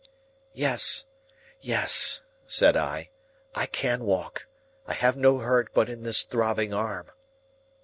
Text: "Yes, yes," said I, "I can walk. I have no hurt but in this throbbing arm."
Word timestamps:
"Yes, 0.55 1.05
yes," 1.59 2.21
said 2.47 2.75
I, 2.75 3.11
"I 3.53 3.67
can 3.67 4.03
walk. 4.03 4.47
I 4.87 4.95
have 4.95 5.15
no 5.15 5.37
hurt 5.37 5.71
but 5.75 5.89
in 5.89 6.01
this 6.01 6.23
throbbing 6.23 6.73
arm." 6.73 7.11